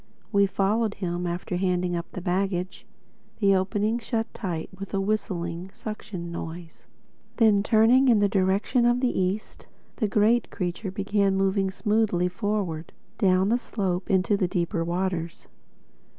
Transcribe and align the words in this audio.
We 0.31 0.47
followed 0.47 0.95
him, 0.95 1.27
after 1.27 1.57
handing 1.57 1.95
up 1.95 2.11
the 2.11 2.21
baggage. 2.21 2.87
The 3.37 3.55
opening 3.55 3.99
shut 3.99 4.25
tight 4.33 4.71
with 4.79 4.95
a 4.95 4.99
whistling 4.99 5.69
suction 5.75 6.31
noise. 6.31 6.87
Then 7.37 7.61
turning 7.61 8.07
in 8.09 8.17
the 8.17 8.27
direction 8.27 8.87
of 8.87 8.99
the 8.99 9.15
East, 9.15 9.67
the 9.97 10.07
great 10.07 10.49
creature 10.49 10.89
began 10.89 11.35
moving 11.37 11.69
smoothly 11.69 12.29
forward, 12.29 12.93
down 13.19 13.49
the 13.49 13.59
slope 13.59 14.09
into 14.09 14.35
the 14.35 14.47
deeper 14.47 14.83
waters. 14.83 15.47